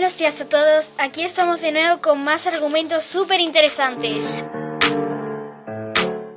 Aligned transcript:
gracias 0.00 0.40
a 0.40 0.48
todos. 0.48 0.92
Aquí 0.98 1.22
estamos 1.22 1.60
de 1.60 1.72
nuevo 1.72 2.00
con 2.00 2.22
más 2.22 2.46
argumentos 2.46 3.04
súper 3.04 3.40
interesantes. 3.40 4.24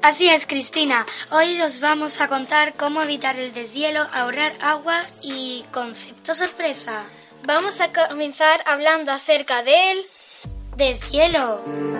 Así 0.02 0.30
es, 0.30 0.45
Cristina. 0.45 1.05
Hoy 1.31 1.59
os 1.62 1.80
vamos 1.80 2.21
a 2.21 2.27
contar 2.27 2.76
cómo 2.76 3.02
evitar 3.02 3.39
el 3.39 3.54
deshielo, 3.54 4.02
ahorrar 4.13 4.54
agua 4.62 5.02
y 5.21 5.66
concepto 5.71 6.36
sorpresa. 6.36 7.05
Vamos 7.44 7.81
a 7.81 7.91
comenzar 7.91 8.62
hablando 8.66 9.12
acerca 9.12 9.63
del 9.63 9.99
deshielo. 10.76 11.95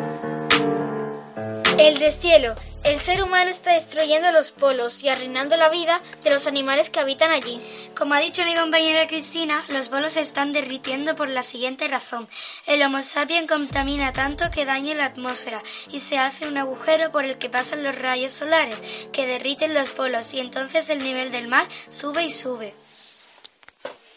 El 1.78 2.00
deshielo. 2.00 2.56
El 2.86 2.98
ser 2.98 3.22
humano 3.22 3.50
está 3.50 3.74
destruyendo 3.74 4.32
los 4.32 4.52
polos 4.52 5.04
y 5.04 5.10
arruinando 5.10 5.58
la 5.58 5.68
vida 5.68 6.02
de 6.24 6.30
los 6.30 6.48
animales 6.48 6.90
que 6.90 7.02
habitan 7.02 7.32
allí. 7.32 7.60
Como 7.98 8.14
ha 8.14 8.20
dicho 8.20 8.46
mi 8.46 8.56
compañera 8.56 9.08
Cristina, 9.08 9.62
los 9.68 9.90
polos 9.90 10.14
se 10.14 10.22
están 10.22 10.54
derritiendo 10.54 11.16
por 11.16 11.28
la 11.28 11.44
siguiente 11.44 11.90
razón. 11.90 12.30
El 12.66 12.82
Homo 12.82 13.02
sapiens 13.02 13.50
contamina 13.50 14.14
tanto 14.14 14.50
que 14.52 14.64
daña 14.64 14.96
la 14.96 15.06
atmósfera 15.06 15.62
y 15.92 16.00
se 16.00 16.18
hace 16.18 16.48
un 16.48 16.58
agujero 16.58 17.12
por 17.12 17.26
el 17.26 17.38
que 17.38 17.50
pasan 17.50 17.84
los 17.84 18.00
rayos 18.00 18.32
solares 18.32 18.80
que 19.12 19.26
derriten 19.26 19.74
los 19.74 19.90
polos 19.90 20.34
y 20.34 20.40
entonces 20.40 20.90
el 20.90 21.00
nivel 21.00 21.30
del 21.30 21.50
mar 21.50 21.68
sube 21.90 22.24
y 22.24 22.32
sube. 22.32 22.74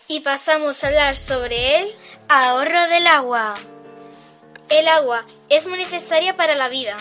Y 0.07 0.21
pasamos 0.21 0.85
a 0.85 0.87
hablar 0.87 1.17
sobre 1.17 1.81
el 1.81 1.97
ahorro 2.29 2.89
del 2.89 3.07
agua. 3.09 3.55
El 4.69 4.87
agua 4.87 5.25
es 5.49 5.67
muy 5.67 5.79
necesaria 5.79 6.37
para 6.37 6.55
la 6.55 6.69
vida. 6.69 6.97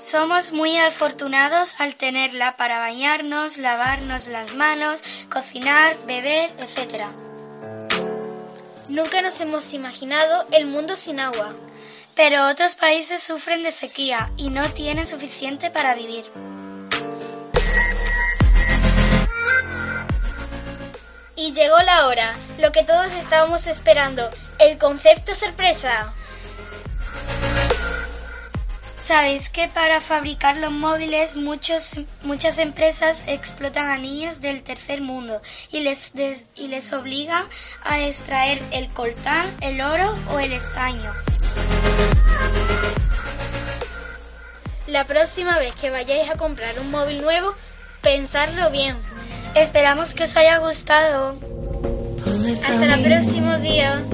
Somos 0.00 0.52
muy 0.52 0.76
afortunados 0.78 1.74
al 1.78 1.94
tenerla 1.94 2.56
para 2.56 2.78
bañarnos, 2.78 3.58
lavarnos 3.58 4.28
las 4.28 4.54
manos, 4.56 5.04
cocinar, 5.30 5.96
beber, 6.06 6.50
etc. 6.58 7.04
Nunca 8.88 9.20
nos 9.22 9.40
hemos 9.40 9.72
imaginado 9.72 10.46
el 10.50 10.66
mundo 10.66 10.96
sin 10.96 11.20
agua. 11.20 11.54
Pero 12.16 12.48
otros 12.48 12.74
países 12.74 13.22
sufren 13.22 13.62
de 13.62 13.70
sequía 13.70 14.32
y 14.36 14.48
no 14.48 14.68
tienen 14.70 15.06
suficiente 15.06 15.70
para 15.70 15.94
vivir. 15.94 16.24
Y 21.36 21.52
llegó 21.52 21.78
la 21.82 22.06
hora, 22.08 22.34
lo 22.58 22.72
que 22.72 22.84
todos 22.84 23.12
estábamos 23.12 23.66
esperando, 23.66 24.28
el 24.58 24.78
concepto 24.78 25.34
sorpresa. 25.34 26.14
¿Sabéis 29.10 29.50
que 29.50 29.66
para 29.66 30.00
fabricar 30.00 30.56
los 30.58 30.70
móviles 30.70 31.34
muchos, 31.34 31.90
muchas 32.22 32.58
empresas 32.58 33.24
explotan 33.26 33.90
a 33.90 33.98
niños 33.98 34.40
del 34.40 34.62
tercer 34.62 35.00
mundo 35.00 35.42
y 35.72 35.80
les, 35.80 36.12
y 36.54 36.68
les 36.68 36.92
obligan 36.92 37.44
a 37.82 38.00
extraer 38.02 38.62
el 38.70 38.86
coltán, 38.92 39.52
el 39.62 39.80
oro 39.80 40.16
o 40.32 40.38
el 40.38 40.52
estaño? 40.52 41.12
La 44.86 45.04
próxima 45.08 45.58
vez 45.58 45.74
que 45.74 45.90
vayáis 45.90 46.30
a 46.30 46.36
comprar 46.36 46.78
un 46.78 46.92
móvil 46.92 47.20
nuevo, 47.20 47.56
pensarlo 48.02 48.70
bien. 48.70 48.96
Esperamos 49.56 50.14
que 50.14 50.22
os 50.22 50.36
haya 50.36 50.58
gustado. 50.58 51.36
Hasta 52.64 52.94
el 52.94 53.02
próximo 53.02 53.58
día. 53.58 54.04